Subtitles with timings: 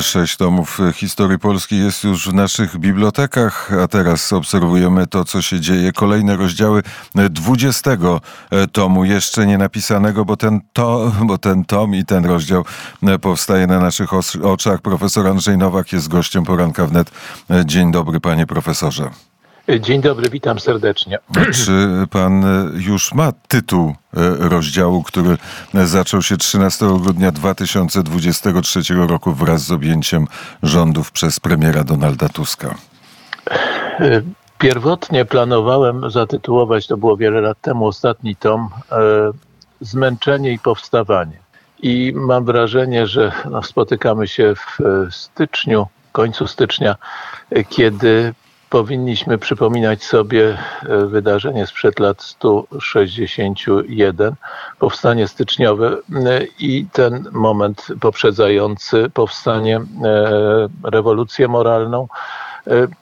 [0.00, 5.60] Sześć tomów historii Polski jest już w naszych bibliotekach, a teraz obserwujemy to, co się
[5.60, 5.92] dzieje.
[5.92, 6.82] Kolejne rozdziały
[7.30, 8.20] dwudziestego
[8.72, 12.64] tomu, jeszcze nie napisanego, bo ten, to, bo ten tom i ten rozdział
[13.20, 14.10] powstaje na naszych
[14.42, 14.80] oczach.
[14.80, 17.10] Profesor Andrzej Nowak jest gościem poranka wnet.
[17.64, 19.10] Dzień dobry, panie profesorze.
[19.80, 21.18] Dzień dobry, witam serdecznie.
[21.52, 22.44] Czy pan
[22.74, 23.94] już ma tytuł e,
[24.48, 25.36] rozdziału, który
[25.74, 30.26] zaczął się 13 grudnia 2023 roku wraz z objęciem
[30.62, 32.74] rządów przez premiera Donalda Tuska?
[34.00, 34.22] E,
[34.58, 38.96] pierwotnie planowałem zatytułować, to było wiele lat temu, ostatni tom, e,
[39.80, 41.38] Zmęczenie i powstawanie.
[41.82, 44.78] I mam wrażenie, że no, spotykamy się w
[45.10, 46.96] styczniu, końcu stycznia,
[47.68, 48.34] kiedy
[48.74, 54.34] powinniśmy przypominać sobie e, wydarzenie sprzed lat 161,
[54.78, 55.96] powstanie styczniowe e,
[56.58, 59.82] i ten moment poprzedzający powstanie, e,
[60.84, 62.08] rewolucję moralną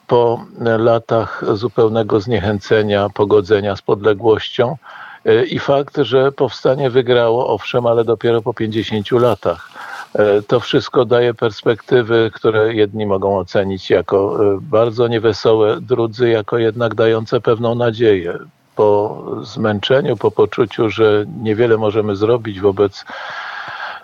[0.06, 4.76] po latach zupełnego zniechęcenia, pogodzenia z podległością
[5.50, 9.68] i fakt, że powstanie wygrało, owszem, ale dopiero po 50 latach.
[10.14, 16.58] E, to wszystko daje perspektywy, które jedni mogą ocenić jako e, bardzo niewesołe, drudzy jako
[16.58, 18.38] jednak dające pewną nadzieję.
[18.76, 23.04] Po zmęczeniu, po poczuciu, że niewiele możemy zrobić wobec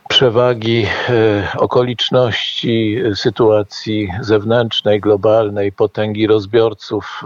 [0.09, 7.25] przewagi e, okoliczności, sytuacji zewnętrznej, globalnej, potęgi rozbiorców,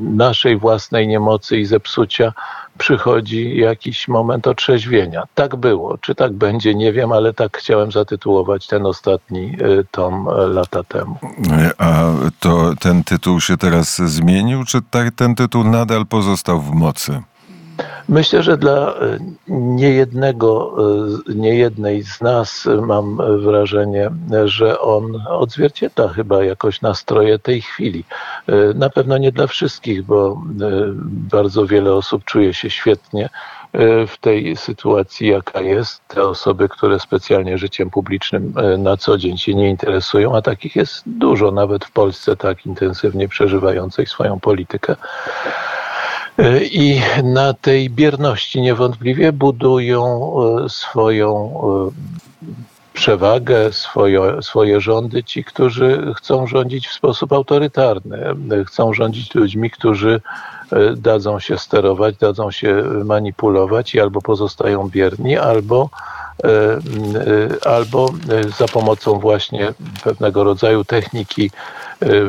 [0.00, 2.32] naszej własnej niemocy i zepsucia
[2.78, 5.22] przychodzi jakiś moment otrzeźwienia.
[5.34, 5.98] Tak było.
[5.98, 10.84] Czy tak będzie, nie wiem, ale tak chciałem zatytułować ten ostatni y, tom y, lata
[10.84, 11.16] temu.
[11.78, 12.04] A
[12.40, 17.22] to ten tytuł się teraz zmienił, czy tak, ten tytuł nadal pozostał w mocy?
[18.08, 20.76] Myślę, że dla e, niejednego,
[21.28, 24.10] e, niejednej z nas mam wrażenie,
[24.44, 28.04] że on odzwierciedla chyba jakoś nastroje tej chwili.
[28.46, 30.42] E, na pewno nie dla wszystkich, bo
[31.30, 33.28] bardzo wiele osób czuje się świetnie
[34.08, 36.02] w tej sytuacji, jaka jest.
[36.08, 41.02] Te osoby, które specjalnie życiem publicznym na co dzień się nie interesują, a takich jest
[41.06, 44.96] dużo, nawet w Polsce tak intensywnie przeżywającej swoją politykę.
[46.70, 50.32] I na tej bierności niewątpliwie budują
[50.64, 51.90] e, swoją e,
[52.92, 58.34] przewagę, swoje, swoje rządy ci, którzy chcą rządzić w sposób autorytarny.
[58.66, 60.20] Chcą rządzić ludźmi, którzy
[60.72, 65.90] e, dadzą się sterować, dadzą się manipulować i albo pozostają bierni, albo
[67.64, 68.10] albo
[68.58, 69.72] za pomocą właśnie
[70.04, 71.50] pewnego rodzaju techniki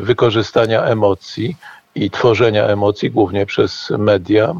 [0.02, 1.56] wykorzystania emocji
[2.00, 4.54] i tworzenia emocji, głównie przez media, e,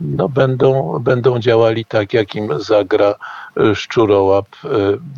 [0.00, 3.14] no będą, będą działali tak, jak im zagra
[3.56, 4.68] e, szczurołap, e,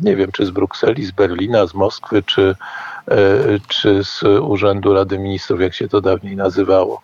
[0.01, 2.55] nie wiem, czy z Brukseli, z Berlina, z Moskwy, czy,
[3.67, 7.01] czy z Urzędu Rady Ministrów, jak się to dawniej nazywało.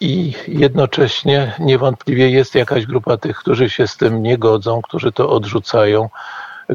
[0.00, 5.30] I jednocześnie niewątpliwie jest jakaś grupa tych, którzy się z tym nie godzą, którzy to
[5.30, 6.08] odrzucają,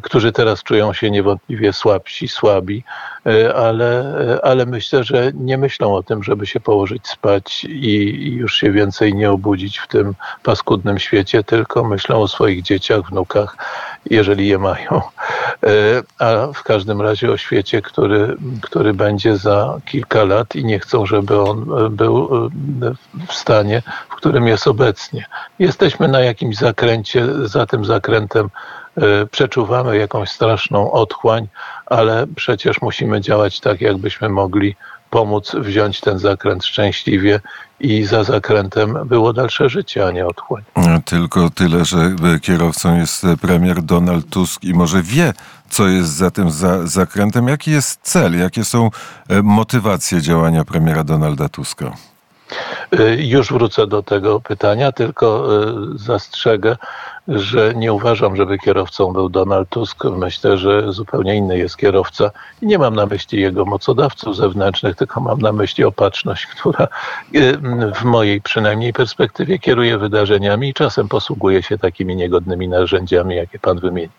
[0.01, 2.83] którzy teraz czują się niewątpliwie słabsi, słabi,
[3.25, 8.15] e, ale, e, ale myślę, że nie myślą o tym, żeby się położyć spać i
[8.35, 13.57] już się więcej nie obudzić w tym paskudnym świecie, tylko myślą o swoich dzieciach, wnukach,
[14.09, 15.01] jeżeli je mają.
[15.63, 20.79] E, a w każdym razie o świecie, który, który będzie za kilka lat i nie
[20.79, 21.65] chcą, żeby on
[21.95, 22.49] był
[23.27, 25.25] w stanie, w którym jest obecnie.
[25.59, 28.49] Jesteśmy na jakimś zakręcie, za tym zakrętem
[29.31, 31.47] przeczuwamy jakąś straszną otchłań,
[31.85, 34.75] ale przecież musimy działać tak, jakbyśmy mogli
[35.09, 37.39] pomóc wziąć ten zakręt szczęśliwie
[37.79, 40.63] i za zakrętem było dalsze życie, a nie otchłań.
[41.05, 41.97] Tylko tyle, że
[42.41, 45.33] kierowcą jest premier Donald Tusk i może wie,
[45.69, 47.47] co jest za tym za zakrętem.
[47.47, 48.89] Jaki jest cel, jakie są
[49.29, 51.93] e, motywacje działania premiera Donalda Tuska?
[52.99, 55.47] Y, już wrócę do tego pytania, tylko
[55.95, 56.77] y, zastrzegę,
[57.27, 60.03] że nie uważam, żeby kierowcą był Donald Tusk.
[60.03, 62.31] Myślę, że zupełnie inny jest kierowca.
[62.61, 66.87] I nie mam na myśli jego mocodawców zewnętrznych, tylko mam na myśli opatrzność, która
[67.35, 67.57] y,
[67.95, 73.79] w mojej przynajmniej perspektywie kieruje wydarzeniami i czasem posługuje się takimi niegodnymi narzędziami, jakie pan
[73.79, 74.11] wymienił.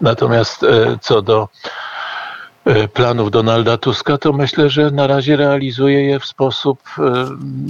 [0.00, 0.66] Natomiast
[1.00, 1.48] co do
[2.92, 7.02] planów Donalda Tuska, to myślę, że na razie realizuje je w sposób e,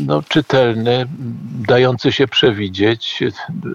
[0.06, 1.06] no, czytelny,
[1.68, 3.22] dający się przewidzieć.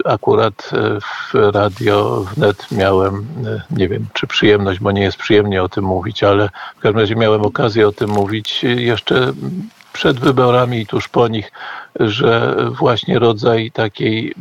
[0.06, 3.28] Akurat e, w radio wnet miałem,
[3.72, 7.16] nie wiem czy przyjemność, bo nie jest przyjemnie o tym mówić, ale w każdym razie
[7.16, 9.34] miałem okazję o tym mówić jeszcze
[9.94, 11.52] przed wyborami i tuż po nich,
[12.00, 14.34] że właśnie rodzaj takiej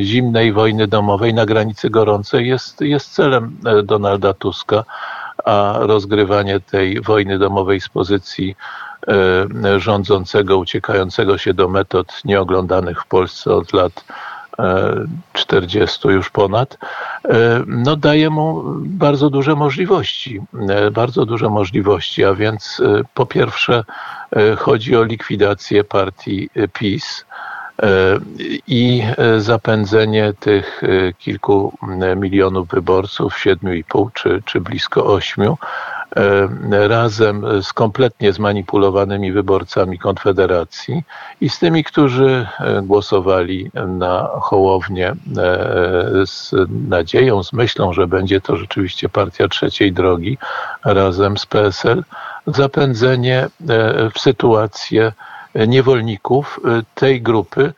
[0.00, 4.84] zimnej wojny domowej na granicy gorącej jest, jest celem Donalda Tuska,
[5.44, 8.56] a rozgrywanie tej wojny domowej z pozycji
[9.76, 14.04] rządzącego, uciekającego się do metod nieoglądanych w Polsce od lat
[15.32, 16.78] 40 już ponad,
[17.24, 20.40] e, no daje mu bardzo duże możliwości.
[20.68, 23.84] E, bardzo duże możliwości, a więc e, po pierwsze
[24.58, 27.24] chodzi o likwidację partii PiS
[28.66, 29.02] i
[29.38, 30.82] zapędzenie tych
[31.18, 31.72] kilku
[32.16, 35.58] milionów wyborców, siedmiu i pół czy, czy blisko ośmiu,
[36.16, 41.02] E, razem z kompletnie zmanipulowanymi wyborcami Konfederacji
[41.40, 45.14] i z tymi, którzy e, głosowali na Hołownię e,
[46.26, 46.54] z
[46.88, 50.38] nadzieją, z myślą, że będzie to rzeczywiście partia trzeciej drogi
[50.84, 52.04] razem z PSL,
[52.46, 53.48] zapędzenie
[54.14, 55.12] w sytuację
[55.54, 56.60] niewolników
[56.94, 57.72] tej grupy,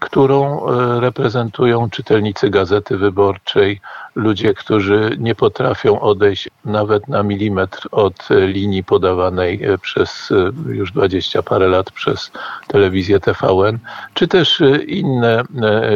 [0.00, 3.80] którą e, reprezentują czytelnicy Gazety Wyborczej,
[4.18, 10.92] ludzie, którzy nie potrafią odejść nawet na milimetr od linii podawanej e, przez e, już
[10.92, 12.30] dwadzieścia parę lat przez
[12.66, 13.78] telewizję TVN,
[14.14, 15.42] czy też inne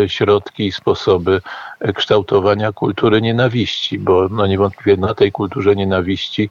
[0.06, 1.40] środki i sposoby
[1.94, 6.50] kształtowania kultury nienawiści, bo no niewątpliwie na tej kulturze nienawiści,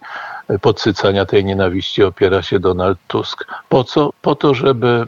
[0.62, 3.46] podsycania tej nienawiści opiera się Donald Tusk.
[3.70, 4.10] Po co?
[4.22, 5.06] Po to, żeby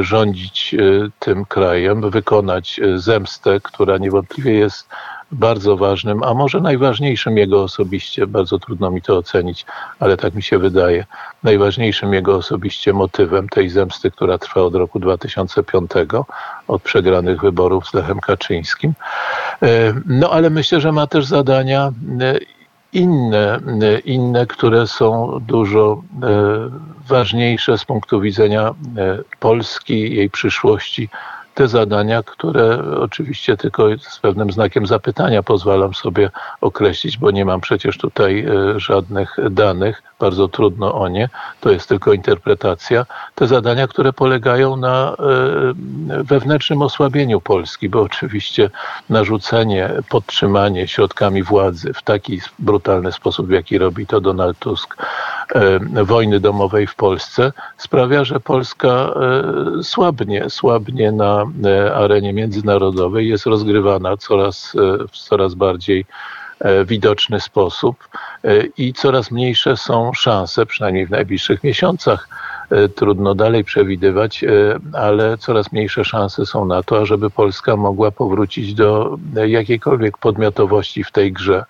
[0.00, 0.74] rządzić
[1.18, 4.88] tym krajem, wykonać e, zemstę, która niewątpliwie jest
[5.32, 9.66] bardzo ważnym, a może najważniejszym jego osobiście, bardzo trudno mi to ocenić,
[10.00, 11.06] ale tak mi się wydaje,
[11.42, 15.90] najważniejszym jego osobiście motywem tej zemsty, która trwa od roku 2005,
[16.68, 18.92] od przegranych wyborów z Lechem Kaczyńskim.
[19.62, 22.38] E, no ale myślę, że ma też zadania e,
[22.92, 23.60] inne,
[24.04, 26.02] inne, które są dużo
[27.08, 28.74] ważniejsze z punktu widzenia
[29.40, 31.08] Polski, jej przyszłości,
[31.54, 37.60] te zadania, które oczywiście tylko z pewnym znakiem zapytania pozwalam sobie określić, bo nie mam
[37.60, 41.28] przecież tutaj e, żadnych danych, bardzo trudno o nie,
[41.60, 43.06] to jest tylko interpretacja.
[43.34, 48.70] Te zadania, które polegają na e, wewnętrznym osłabieniu Polski, bo oczywiście
[49.10, 54.96] narzucenie, podtrzymanie środkami władzy w taki brutalny sposób, w jaki robi to Donald Tusk,
[56.04, 59.14] wojny domowej w Polsce, sprawia, że Polska
[59.82, 66.04] słabnie, słabnie na E, arenie międzynarodowej jest rozgrywana coraz, e, w coraz bardziej
[66.60, 68.08] e, widoczny sposób
[68.78, 72.28] i coraz mniejsze są szanse, przynajmniej w najbliższych miesiącach,
[72.94, 74.44] trudno dalej przewidywać,
[74.92, 81.10] ale coraz mniejsze szanse są na to, ażeby Polska mogła powrócić do jakiejkolwiek podmiotowości w
[81.10, 81.64] tej grze,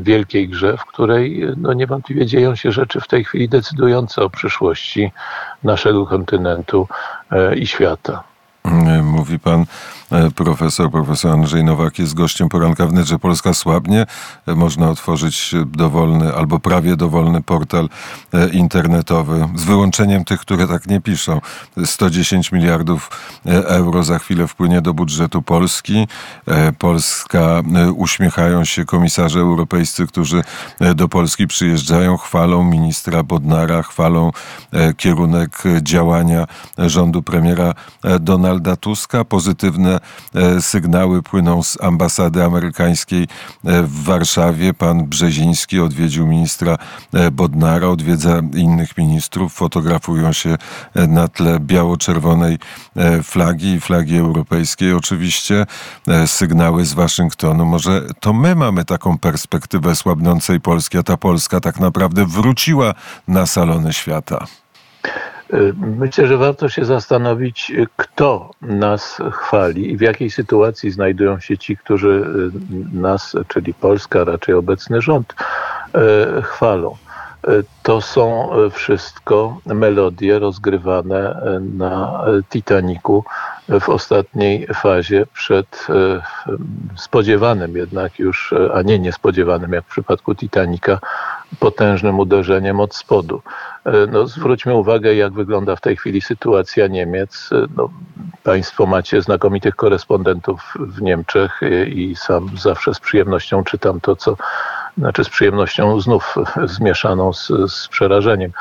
[0.00, 5.12] wielkiej grze, w której no niewątpliwie dzieją się rzeczy w tej chwili decydujące o przyszłości
[5.64, 6.88] naszego kontynentu
[7.56, 8.22] i świata.
[9.02, 9.97] Mówi pan E,
[10.34, 14.06] profesor, profesor Andrzej Nowak jest gościem poranka że Polska słabnie.
[14.46, 17.88] E, można otworzyć dowolny albo prawie dowolny portal
[18.32, 21.40] e, internetowy z wyłączeniem tych, które tak nie piszą.
[21.84, 23.10] 110 miliardów
[23.66, 26.08] euro za chwilę wpłynie do budżetu Polski.
[26.78, 27.62] Polska,
[27.94, 30.42] uśmiechają się komisarze europejscy, którzy
[30.94, 34.30] do Polski przyjeżdżają, chwalą ministra Bodnara, chwalą
[34.96, 36.46] kierunek działania
[36.78, 37.74] rządu premiera
[38.20, 39.24] Donalda Tuska.
[39.24, 39.97] Pozytywne
[40.34, 44.74] E, sygnały płyną z ambasady amerykańskiej e, w Warszawie.
[44.74, 46.78] Pan Brzeziński odwiedził ministra
[47.14, 50.56] e, Bodnara, odwiedza innych ministrów, fotografują się
[50.94, 52.58] na tle biało-czerwonej
[53.22, 54.92] flagi i flagi europejskiej.
[54.92, 55.66] Oczywiście
[56.26, 57.66] sygnały z Waszyngtonu.
[57.66, 62.94] Może to my mamy taką perspektywę słabnącej Polski, a ta Polska tak naprawdę wróciła
[63.28, 64.46] na salony świata.
[65.76, 71.76] Myślę, że warto się zastanowić, kto nas chwali i w jakiej sytuacji znajdują się ci,
[71.76, 72.26] którzy
[72.92, 75.34] nas, czyli Polska, raczej obecny rząd,
[75.94, 76.96] e, chwalą.
[77.44, 77.50] E,
[77.82, 83.24] to są wszystko melodie rozgrywane na Titaniku
[83.80, 86.22] w ostatniej fazie przed e,
[86.96, 90.98] spodziewanym jednak już, a nie niespodziewanym jak w przypadku Titanica,
[91.60, 93.42] potężnym uderzeniem od spodu.
[93.84, 97.50] E, no, zwróćmy uwagę, jak wygląda w tej chwili sytuacja Niemiec.
[97.52, 97.88] E, no,
[98.42, 104.36] państwo macie znakomitych korespondentów w Niemczech i sam zawsze z przyjemnością czytam to, co
[104.98, 106.34] znaczy z przyjemnością znów
[106.76, 108.52] zmieszaną z, z przerażeniem.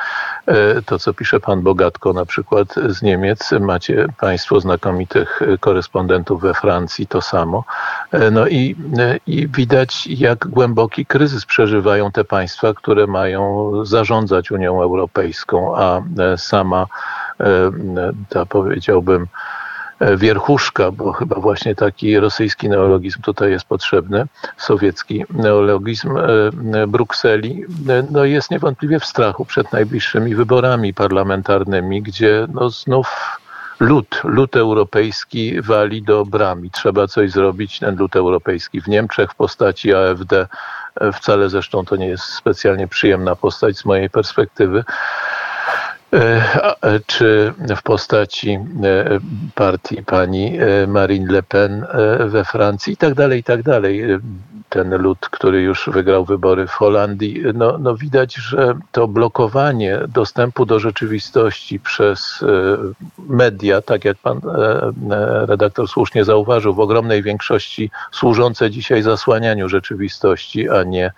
[0.86, 3.52] to, co pisze pan Bogatko na przykład z Niemiec.
[3.60, 7.64] Macie państwo znakomitych korespondentów we Francji, to samo.
[8.32, 8.76] No i,
[9.28, 16.02] i widać, jak głęboki kryzys przeżywają te państwa, które mają zarządzać Unią Europejską, a
[16.38, 16.86] sama
[18.30, 19.67] ta powiedziałbym, E,
[20.18, 24.26] wierchuszka, bo chyba właśnie taki rosyjski neologizm tutaj jest potrzebny,
[24.58, 32.48] sowiecki neologizm e, Brukseli, e, no jest niewątpliwie w strachu przed najbliższymi wyborami parlamentarnymi, gdzie
[32.54, 33.40] no znów
[33.80, 36.72] lud, lud europejski wali do brami.
[36.72, 40.48] Trzeba coś zrobić, ten lud europejski w Niemczech w postaci AfD,
[41.14, 45.37] wcale zresztą to nie jest specjalnie przyjemna postać z mojej perspektywy, E, e,
[47.06, 48.60] czy w postaci e,
[49.56, 51.86] partii pani Marine Le Pen
[52.28, 52.94] we Francji?
[52.94, 54.04] I tak dalej, i tak dalej.
[54.70, 60.66] Ten lud, który już wygrał wybory w Holandii, no, no widać, że to blokowanie dostępu
[60.66, 62.46] do rzeczywistości przez
[63.30, 64.42] media, tak jak pan
[65.48, 71.12] redaktor słusznie zauważył, w ogromnej większości służące dzisiaj zasłanianiu rzeczywistości, a nie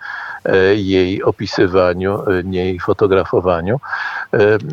[0.74, 3.80] jej opisywaniu, nie jej fotografowaniu,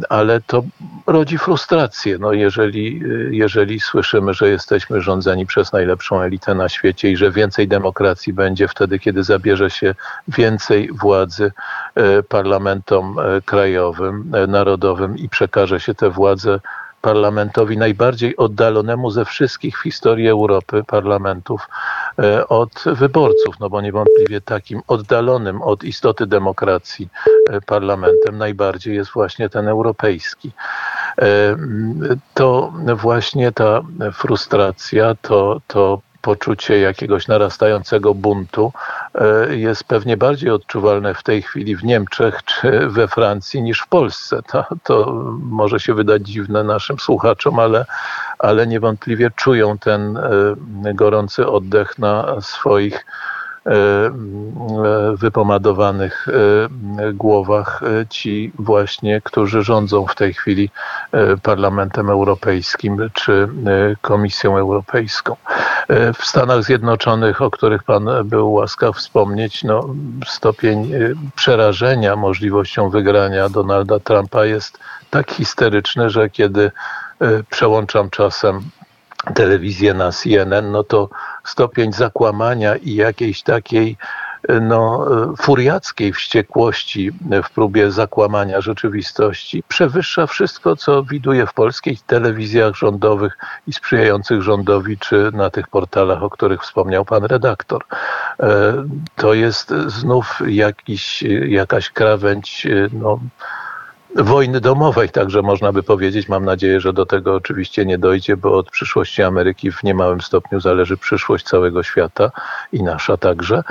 [0.09, 0.63] ale to
[1.07, 2.17] rodzi frustrację.
[2.17, 7.67] No jeżeli, jeżeli słyszymy, że jesteśmy rządzeni przez najlepszą elitę na świecie i że więcej
[7.67, 9.95] demokracji będzie wtedy, kiedy zabierze się
[10.27, 11.51] więcej władzy
[11.95, 16.59] e, parlamentom e, krajowym, narodowym i przekaże się tę władzę
[17.07, 21.69] parlamentowi najbardziej oddalonemu ze wszystkich w historii Europy parlamentów
[22.19, 27.09] e, od wyborców, no bo niewątpliwie takim oddalonym od istoty demokracji
[27.49, 30.51] e, parlamentem najbardziej jest właśnie ten europejski.
[31.21, 31.57] E,
[32.33, 33.81] to właśnie ta
[34.13, 38.74] frustracja, to, to poczucie jakiegoś narastającego buntu
[39.15, 43.88] e, jest pewnie bardziej odczuwalne w tej chwili w Niemczech czy we Francji niż w
[43.88, 44.41] Polsce.
[44.51, 47.86] To, to może się wydać dziwne naszym słuchaczom, ale,
[48.39, 53.05] ale niewątpliwie czują ten e, gorący oddech na swoich
[55.13, 60.69] wypomadowanych e, głowach ci właśnie, którzy rządzą w tej chwili
[61.43, 63.47] Parlamentem Europejskim czy
[64.01, 65.36] Komisją Europejską.
[66.13, 69.89] W Stanach Zjednoczonych, o których Pan był łaskaw wspomnieć, no,
[70.25, 70.91] stopień
[71.36, 76.71] przerażenia możliwością wygrania Donalda Trumpa jest tak histeryczny, że kiedy
[77.50, 78.62] przełączam czasem
[79.36, 81.10] telewizję na CNN, no to
[81.43, 83.98] stopień zakłamania i jakiejś takiej
[84.62, 85.05] no,
[85.38, 87.12] furiackiej wściekłości
[87.43, 94.98] w próbie zakłamania rzeczywistości przewyższa wszystko, co widuje w polskich telewizjach rządowych i sprzyjających rządowi,
[94.98, 97.84] czy na tych portalach, o których wspomniał pan redaktor.
[98.39, 98.74] E,
[99.15, 103.19] to jest znów jakiś, jakaś krawędź no,
[104.17, 106.29] wojny domowej, także można by powiedzieć.
[106.29, 110.59] Mam nadzieję, że do tego oczywiście nie dojdzie, bo od przyszłości Ameryki w niemałym stopniu
[110.59, 112.31] zależy przyszłość całego świata
[112.71, 113.63] i nasza także.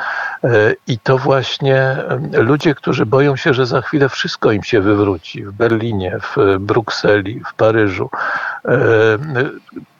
[0.44, 1.96] E, I to właśnie
[2.32, 7.40] ludzie, którzy boją się, że za chwilę wszystko im się wywróci w Berlinie, w Brukseli,
[7.40, 8.10] w Paryżu,
[8.64, 9.18] e,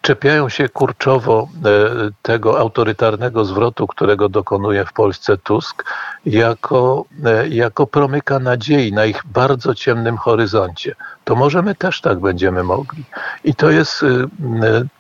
[0.07, 1.69] czepiają się kurczowo e,
[2.23, 5.85] tego autorytarnego zwrotu, którego dokonuje w Polsce Tusk,
[6.27, 10.95] jako, e, jako promyka nadziei na ich bardzo ciemnym horyzoncie.
[11.25, 13.05] To może my też tak będziemy mogli.
[13.45, 14.07] I to jest, e,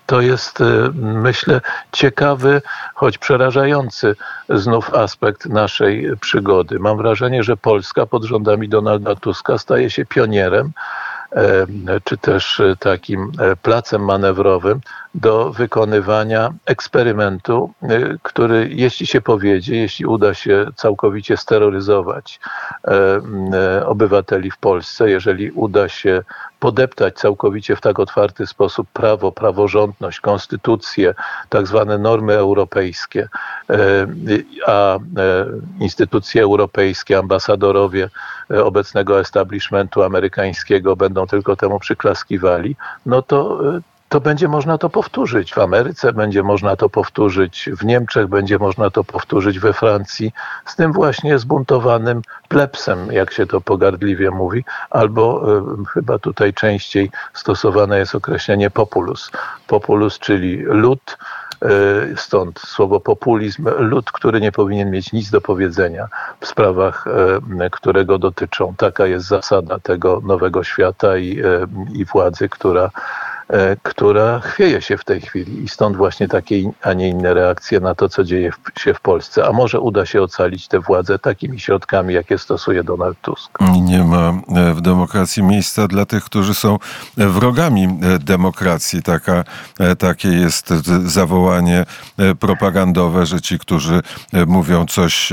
[0.06, 0.58] to jest
[0.94, 1.60] myślę,
[1.92, 2.62] ciekawy,
[2.94, 4.16] choć przerażający
[4.48, 6.78] znów aspekt naszej przygody.
[6.78, 10.72] Mam wrażenie, że Polska pod rządami Donalda Tuska staje się pionierem
[12.04, 14.80] czy też e, takim e, placem manewrowym
[15.14, 17.88] do wykonywania eksperymentu, e,
[18.22, 22.40] który jeśli się powiedzie, jeśli uda się całkowicie steroryzować
[23.86, 26.22] obywateli w Polsce, jeżeli uda się
[26.60, 31.14] podeptać całkowicie w tak otwarty sposób prawo, praworządność, konstytucję,
[31.48, 33.28] tak zwane normy europejskie,
[34.66, 34.98] a
[35.80, 38.10] instytucje europejskie, ambasadorowie
[38.64, 43.58] obecnego establishmentu amerykańskiego będą tylko temu przyklaskiwali, no to
[44.08, 45.54] to będzie można to powtórzyć.
[45.54, 50.32] W Ameryce będzie można to powtórzyć, w Niemczech będzie można to powtórzyć, we Francji,
[50.66, 55.62] z tym właśnie zbuntowanym plebsem, jak się to pogardliwie mówi, albo y,
[55.94, 59.30] chyba tutaj częściej stosowane jest określenie populus.
[59.66, 61.18] Populus, czyli lud,
[61.64, 66.08] y, stąd słowo populizm, lud, który nie powinien mieć nic do powiedzenia
[66.40, 67.06] w sprawach,
[67.66, 68.74] y, które go dotyczą.
[68.76, 71.42] Taka jest zasada tego nowego świata i,
[71.92, 72.90] i władzy, która
[73.82, 77.94] która chwieje się w tej chwili i stąd właśnie takie, a nie inne reakcje na
[77.94, 79.46] to, co dzieje się w Polsce.
[79.46, 83.58] A może uda się ocalić tę władzę takimi środkami, jakie stosuje Donald Tusk.
[83.82, 84.32] Nie ma
[84.74, 86.78] w demokracji miejsca dla tych, którzy są
[87.16, 89.02] wrogami demokracji.
[89.02, 89.44] Taka,
[89.98, 90.68] takie jest
[91.04, 91.84] zawołanie
[92.40, 94.00] propagandowe, że ci, którzy
[94.46, 95.32] mówią coś,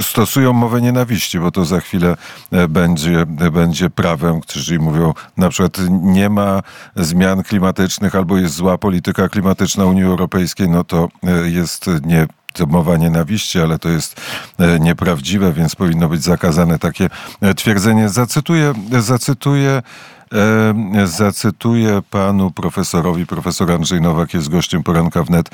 [0.00, 2.16] stosują mowę nienawiści, bo to za chwilę
[2.68, 6.62] będzie, będzie prawem, którzy mówią na przykład nie ma
[6.96, 11.08] zmian klimatycznych albo jest zła polityka klimatyczna Unii Europejskiej, no to
[11.44, 14.20] jest nie to mowa nienawiści, ale to jest
[14.80, 17.10] nieprawdziwe, więc powinno być zakazane takie
[17.56, 18.08] twierdzenie.
[18.08, 19.82] Zacytuję, zacytuję
[21.04, 25.50] Zacytuję panu profesorowi, profesor Andrzej Nowak jest gościem poranka wnet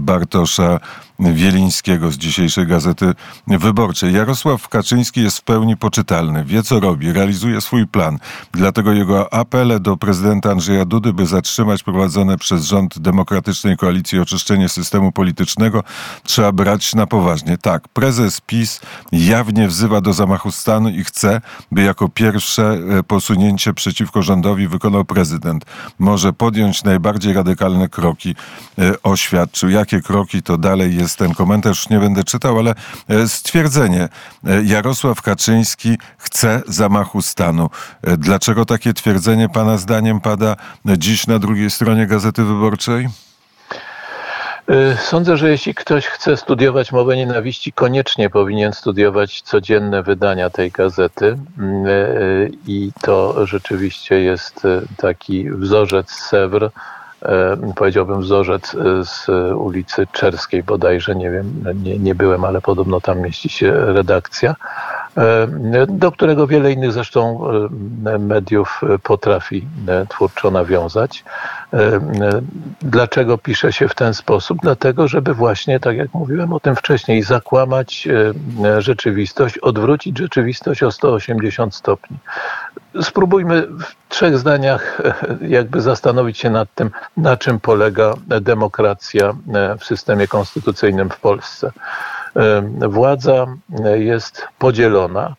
[0.00, 0.80] Bartosza
[1.18, 3.12] Wielińskiego z dzisiejszej Gazety
[3.46, 4.14] Wyborczej.
[4.14, 8.18] Jarosław Kaczyński jest w pełni poczytalny, wie co robi, realizuje swój plan.
[8.52, 14.68] Dlatego jego apele do prezydenta Andrzeja Dudy, by zatrzymać prowadzone przez rząd Demokratycznej Koalicji oczyszczenie
[14.68, 15.84] systemu politycznego,
[16.22, 17.58] trzeba brać na poważnie.
[17.58, 18.80] Tak, prezes PiS
[19.12, 21.40] jawnie wzywa do zamachu stanu i chce,
[21.72, 25.64] by jako pierwsze posunięcie przeciwko rządowi wykonał prezydent.
[25.98, 28.34] Może podjąć najbardziej radykalne kroki,
[29.02, 29.70] oświadczył.
[29.70, 32.74] Jakie kroki to dalej jest jest ten komentarz, nie będę czytał, ale
[33.08, 34.08] e, stwierdzenie.
[34.46, 37.70] E, Jarosław Kaczyński chce zamachu stanu.
[38.02, 43.08] E, dlaczego takie twierdzenie Pana zdaniem pada dziś na drugiej stronie Gazety Wyborczej?
[45.02, 51.38] Sądzę, że jeśli ktoś chce studiować mowę nienawiści, koniecznie powinien studiować codzienne wydania tej gazety.
[51.58, 51.86] Mm,
[52.66, 54.62] I to rzeczywiście jest
[54.96, 56.70] taki wzorzec Sewr
[57.76, 63.20] powiedziałbym, wzorzec e, z ulicy Czerskiej bodajże, nie wiem, nie, nie byłem, ale podobno tam
[63.20, 64.54] mieści się redakcja, e,
[65.88, 67.40] do którego wiele innych zresztą
[68.18, 69.66] mediów potrafi
[70.08, 71.24] twórczo nawiązać.
[72.82, 74.58] Dlaczego pisze się w ten sposób?
[74.62, 78.08] Dlatego, żeby właśnie, tak jak mówiłem o tym wcześniej, zakłamać
[78.78, 82.16] rzeczywistość, odwrócić rzeczywistość o 180 stopni.
[83.02, 85.02] Spróbujmy w trzech zdaniach
[85.40, 89.32] jakby zastanowić się nad tym, na czym polega demokracja
[89.78, 91.72] w systemie konstytucyjnym w Polsce.
[92.88, 93.46] Władza
[93.94, 95.34] jest podzielona e,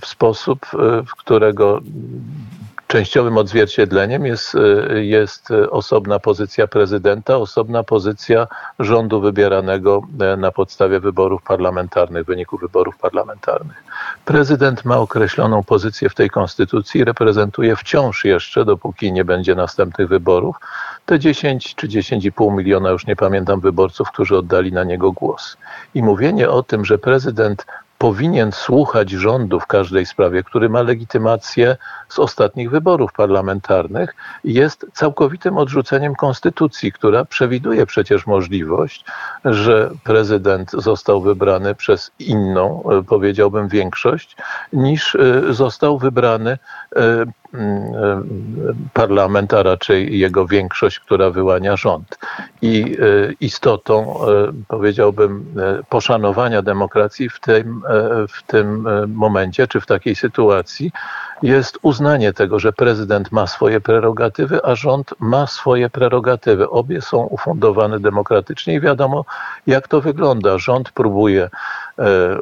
[0.00, 0.66] w sposób,
[1.06, 1.80] w którego
[2.88, 8.46] częściowym odzwierciedleniem jest, e, jest osobna pozycja prezydenta, osobna pozycja
[8.78, 13.84] rządu wybieranego e, na podstawie wyborów parlamentarnych, wyniku wyborów parlamentarnych.
[14.24, 20.56] Prezydent ma określoną pozycję w tej konstytucji, reprezentuje wciąż jeszcze, dopóki nie będzie następnych wyborów,
[21.08, 25.56] te 10 czy 10,5 miliona, już nie pamiętam, wyborców, którzy oddali na niego głos.
[25.94, 27.66] I mówienie o tym, że prezydent
[27.98, 31.76] powinien słuchać rządu w każdej sprawie, który ma legitymację
[32.08, 39.04] z ostatnich wyborów parlamentarnych, jest całkowitym odrzuceniem konstytucji, która przewiduje przecież możliwość,
[39.44, 44.36] że prezydent został wybrany przez inną, e, powiedziałbym, większość,
[44.72, 46.58] niż e, został wybrany
[46.96, 47.24] e,
[48.92, 52.18] parlament, a raczej jego większość, która wyłania rząd.
[52.62, 52.96] I
[53.40, 54.20] istotą,
[54.68, 55.54] powiedziałbym,
[55.88, 57.82] poszanowania demokracji w tym,
[58.28, 60.92] w tym momencie, czy w takiej sytuacji,
[61.42, 66.70] jest uznanie tego, że prezydent ma swoje prerogatywy, a rząd ma swoje prerogatywy.
[66.70, 69.24] Obie są ufundowane demokratycznie i wiadomo,
[69.66, 70.58] jak to wygląda.
[70.58, 71.50] Rząd próbuje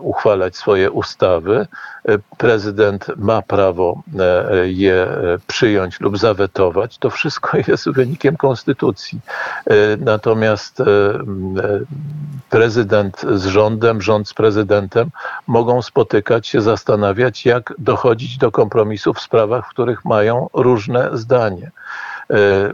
[0.00, 1.66] uchwalać swoje ustawy,
[2.08, 5.06] e, prezydent ma prawo e, je
[5.46, 6.98] przyjąć lub zawetować.
[6.98, 9.20] To wszystko jest wynikiem konstytucji.
[9.98, 10.82] Natomiast
[12.50, 15.10] prezydent z rządem, rząd z prezydentem
[15.46, 21.70] mogą spotykać się, zastanawiać, jak dochodzić do kompromisu w sprawach, w których mają różne zdanie.
[22.30, 22.72] E,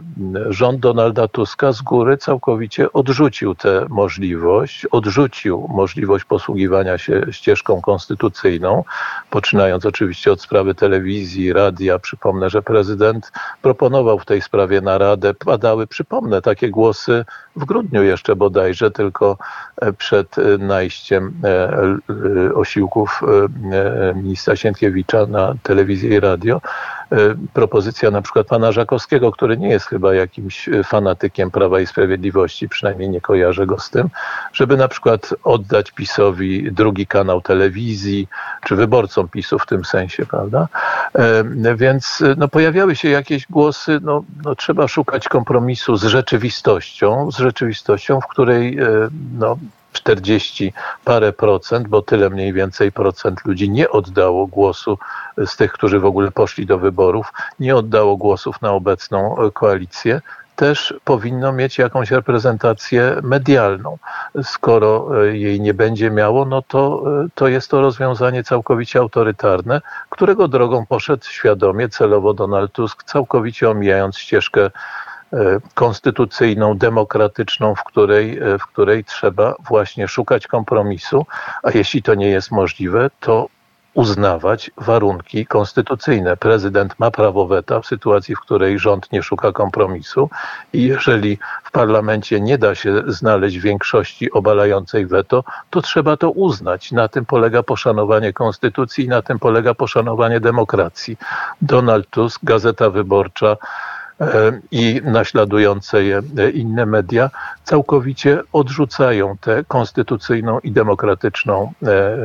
[0.49, 8.83] rząd Donalda Tuska z góry całkowicie odrzucił tę możliwość, odrzucił możliwość posługiwania się ścieżką konstytucyjną,
[9.29, 11.99] poczynając oczywiście od sprawy telewizji, radia.
[11.99, 15.33] Przypomnę, że prezydent proponował w tej sprawie naradę.
[15.33, 19.37] Padały, przypomnę, takie głosy w grudniu jeszcze bodajże, tylko
[19.81, 21.33] e, przed e, najściem
[22.55, 23.21] osiłków
[24.15, 26.61] ministra Sienkiewicza na telewizję i radio
[27.53, 32.69] propozycja na przykład pana Żakowskiego, który nie jest chyba jakimś e, fanatykiem Prawa i Sprawiedliwości,
[32.69, 34.09] przynajmniej nie kojarzę go z tym,
[34.53, 38.27] żeby na przykład oddać PiSowi drugi kanał telewizji,
[38.65, 40.67] czy wyborcom PiSu w tym sensie, prawda?
[41.15, 47.31] E, więc e, no, pojawiały się jakieś głosy, no, no, trzeba szukać kompromisu z rzeczywistością,
[47.31, 48.77] z rzeczywistością, w której
[49.37, 49.57] no,
[50.03, 50.73] 40
[51.05, 54.97] parę procent, bo tyle mniej więcej procent ludzi nie oddało głosu
[55.45, 60.21] z tych, którzy w ogóle poszli do wyborów, nie oddało głosów na obecną koalicję
[60.55, 63.97] też powinno mieć jakąś reprezentację medialną.
[64.43, 69.81] Skoro e, jej nie będzie miało, no to, e, to jest to rozwiązanie całkowicie autorytarne,
[70.09, 74.71] którego drogą poszedł świadomie, celowo Donald Tusk, całkowicie omijając ścieżkę e,
[75.73, 81.25] konstytucyjną, demokratyczną, w której, w której trzeba właśnie szukać kompromisu,
[81.63, 83.47] a jeśli to nie jest możliwe, to
[83.93, 86.37] uznawać warunki konstytucyjne.
[86.37, 90.29] Prezydent ma prawo weta w sytuacji, w której rząd nie szuka kompromisu
[90.73, 96.91] i jeżeli w parlamencie nie da się znaleźć większości obalającej weto, to trzeba to uznać.
[96.91, 101.17] Na tym polega poszanowanie konstytucji i na tym polega poszanowanie demokracji.
[101.61, 103.92] Donald Tusk, Gazeta Wyborcza, E,
[104.71, 107.29] i naśladujące je e, inne media
[107.63, 112.17] całkowicie odrzucają tę konstytucyjną i demokratyczną e,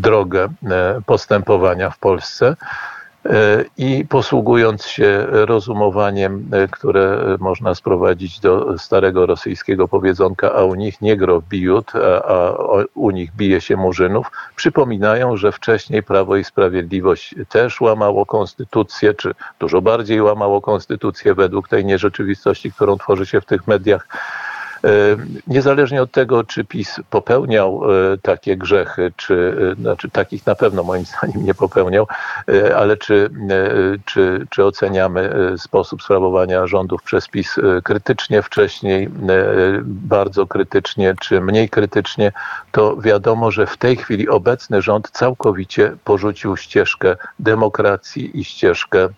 [0.00, 0.48] drogę
[1.06, 2.56] postępowania w Polsce.
[3.26, 10.74] E, i posługując się rozumowaniem, e, które można sprowadzić do starego rosyjskiego powiedzonka, a u
[10.74, 12.54] nich nie gro bijut, a, a
[12.94, 19.34] u nich bije się murzynów, przypominają, że wcześniej Prawo i Sprawiedliwość też łamało konstytucję, czy
[19.58, 24.08] dużo bardziej łamało konstytucję według tej nierzeczywistości, którą tworzy się w tych mediach
[25.46, 30.82] niezależnie od tego, czy PiS popełniał e, takie grzechy, czy e, znaczy takich na pewno
[30.82, 32.06] moim zdaniem nie popełniał,
[32.76, 33.30] ale czy,
[34.04, 39.08] czy, czy oceniamy sposób sprawowania rządów przez PiS krytycznie wcześniej,
[39.84, 42.32] bardzo krytycznie, czy mniej krytycznie,
[42.72, 49.08] to wiadomo, że w tej chwili obecny rząd całkowicie porzucił ścieżkę demokracji i ścieżkę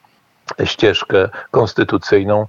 [0.65, 2.47] ścieżkę konstytucyjną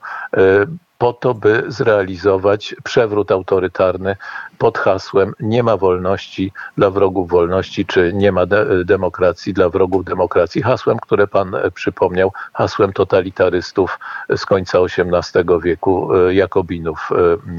[0.98, 4.16] po to, by zrealizować przewrót autorytarny
[4.58, 10.06] pod hasłem nie ma wolności dla wrogów wolności, czy nie ma de demokracji dla wrogów
[10.06, 10.62] demokracji.
[10.62, 14.00] Hasłem, które pan e, przypomniał, hasłem totalitarystów
[14.36, 17.10] z końca XVIII wieku, e, Jakobinów,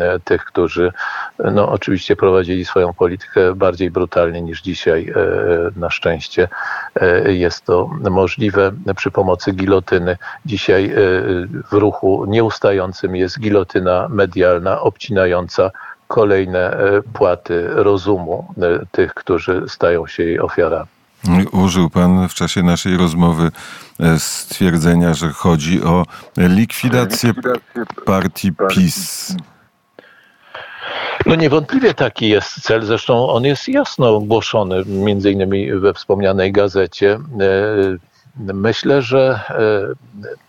[0.00, 0.92] e, tych, którzy
[1.52, 5.12] no, oczywiście prowadzili swoją politykę bardziej brutalnie niż dzisiaj.
[5.76, 6.48] Na szczęście
[7.24, 10.16] jest to możliwe przy pomocy gilotyny.
[10.46, 10.92] Dzisiaj
[11.70, 15.70] w ruchu nieustającym jest gilotyna medialna obcinająca
[16.08, 20.88] kolejne e, płaty rozumu e, tych, którzy stają się jej ofiarami.
[21.52, 23.50] Użył pan w czasie naszej rozmowy
[24.00, 26.04] e, stwierdzenia, że chodzi o
[26.36, 27.32] likwidację
[28.06, 29.34] partii PiS.
[31.26, 37.18] No niewątpliwie taki jest cel, zresztą on jest jasno ogłoszony, między innymi we wspomnianej gazecie.
[38.36, 39.40] Myślę, że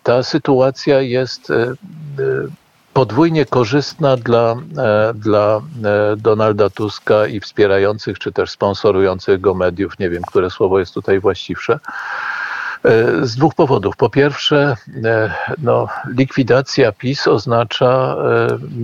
[0.04, 1.52] ta sytuacja jest
[2.94, 5.62] podwójnie korzystna dla, e, dla e,
[6.18, 10.00] Donalda Tuska i wspierających, czy też sponsorujących go mediów.
[10.00, 11.80] Nie wiem, które słowo jest tutaj właściwsze.
[12.84, 13.98] E, z dwóch powodów.
[13.98, 14.76] Po pierwsze,
[15.58, 18.16] no, likwidacja PiS oznacza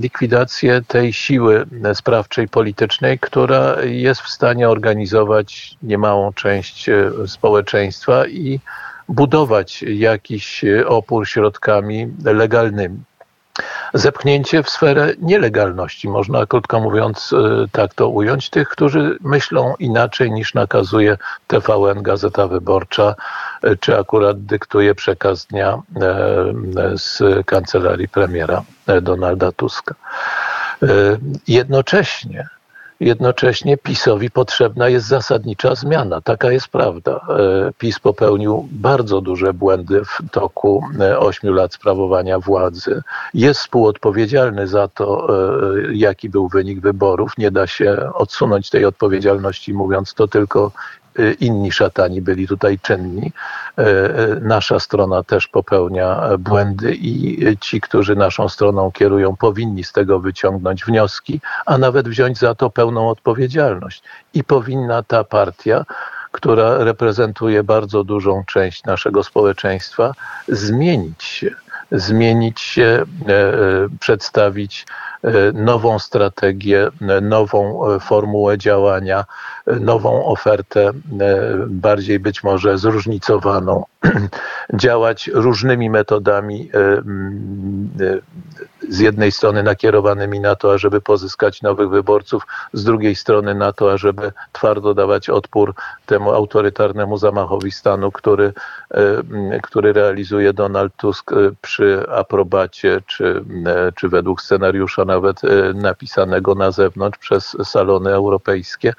[0.02, 6.90] likwidację tej siły sprawczej politycznej, która jest w stanie organizować niemałą część
[7.28, 8.60] społeczeństwa i
[9.10, 13.00] budować jakiś opór środkami legalnymi
[13.96, 20.32] zepchnięcie w sferę nielegalności, można krótko mówiąc y, tak to ująć, tych, którzy myślą inaczej
[20.32, 23.16] niż nakazuje TVN, Gazeta Wyborcza,
[23.64, 28.64] y, czy akurat dyktuje przekaz dnia y, z kancelarii premiera
[29.02, 29.96] Donalda Tuska.
[31.48, 32.50] Jednocześnie
[33.00, 36.22] Jednocześnie PiSowi potrzebna jest zasadnicza zmiana.
[36.22, 37.12] Taka jest prawda.
[37.30, 43.02] E, PiS popełnił bardzo duże błędy w toku e, ośmiu lat sprawowania władzy.
[43.34, 47.38] Jest współodpowiedzialny za to, e, jaki był wynik wyborów.
[47.38, 50.72] Nie da się odsunąć tej odpowiedzialności, mówiąc to tylko
[51.40, 53.32] inni szatani byli tutaj czynni.
[53.80, 59.92] Y, y, nasza strona też popełnia błędy i ci, którzy naszą stroną kierują, powinni z
[59.92, 64.04] tego wyciągnąć wnioski, a nawet wziąć za to pełną odpowiedzialność.
[64.34, 65.86] I powinna ta partia,
[66.32, 70.12] która reprezentuje bardzo dużą część naszego społeczeństwa,
[70.48, 73.04] zmienić się zmienić się,
[74.00, 74.86] przedstawić
[75.54, 76.90] nową strategię,
[77.22, 79.26] nową formułę działania,
[79.80, 80.92] nową ofertę,
[81.68, 83.84] bardziej być może zróżnicowaną,
[84.74, 86.70] działać różnymi metodami,
[88.90, 93.92] z jednej strony nakierowanymi na to, ażeby pozyskać nowych wyborców, z drugiej strony na to,
[93.92, 95.74] ażeby twardo dawać odpór
[96.06, 98.54] temu autorytarnemu zamachowi stanu, który,
[99.64, 103.44] który realizuje Donald Tusk przy aprobacie, czy,
[103.96, 108.94] czy według scenariusza nawet e, napisanego na zewnątrz przez salony europejskie,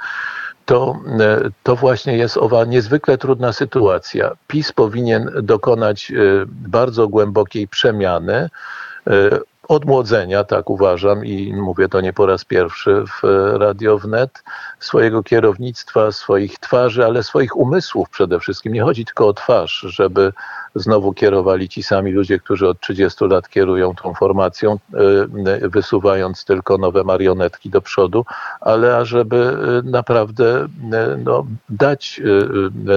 [0.64, 4.30] to, e, to właśnie jest owa niezwykle trudna sytuacja.
[4.46, 6.14] PiS powinien dokonać e,
[6.46, 8.48] bardzo głębokiej przemiany,
[9.68, 13.26] odmłodzenia, tak uważam i mówię to nie po raz pierwszy w
[13.58, 14.42] Radio Wnet,
[14.80, 18.72] swojego kierownictwa, swoich twarzy, ale swoich umysłów przede wszystkim.
[18.72, 20.32] Nie chodzi tylko o twarz, żeby
[20.76, 24.78] znowu kierowali ci sami ludzie, którzy od 30 lat kierują tą formacją,
[25.62, 28.24] y, wysuwając tylko nowe marionetki do przodu,
[28.60, 30.68] ale ażeby y, naprawdę y,
[31.24, 32.20] no, dać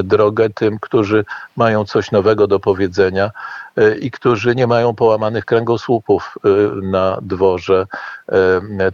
[0.03, 3.31] drogę tym, którzy mają coś nowego do powiedzenia
[4.01, 6.37] i którzy nie mają połamanych kręgosłupów
[6.81, 7.85] na dworze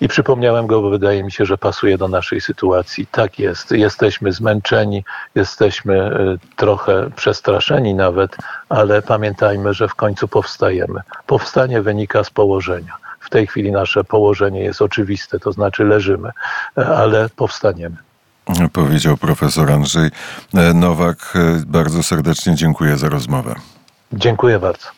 [0.00, 3.06] I przypomniałem go, bo wydaje mi się, że pasuje do naszej sytuacji.
[3.06, 5.04] Tak jest, jesteśmy zmęczeni,
[5.34, 8.36] jesteśmy e, trochę przestraszeni nawet,
[8.68, 11.00] ale pamiętajmy, że w końcu powstajemy.
[11.26, 12.96] Powstanie wynika z położenia.
[13.20, 16.30] W tej chwili nasze położenie jest oczywiste, to znaczy leżymy,
[16.78, 17.96] e, ale powstaniemy.
[18.72, 20.10] Powiedział profesor Andrzej
[20.54, 21.34] e, Nowak.
[21.66, 23.54] Bardzo serdecznie dziękuję za rozmowę.
[24.12, 24.94] Dziękuję bardzo.